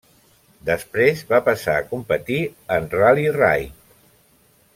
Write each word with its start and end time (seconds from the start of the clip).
Després 0.69 1.21
va 1.33 1.41
passar 1.49 1.75
a 1.81 1.85
competir 1.91 2.39
en 2.79 2.89
Ral·li 2.97 3.29
raid. 3.37 3.79